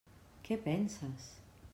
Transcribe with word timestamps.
Què 0.47 0.57
penses? 0.63 1.29